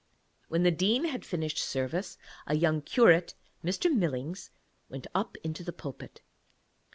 When 0.47 0.63
the 0.63 0.71
Dean 0.71 1.05
had 1.05 1.23
finished 1.23 1.59
service, 1.59 2.17
a 2.47 2.55
young 2.55 2.81
curate, 2.81 3.35
Mr. 3.63 3.95
Millings, 3.95 4.49
went 4.89 5.05
up 5.13 5.37
into 5.43 5.63
the 5.63 5.71
pulpit. 5.73 6.21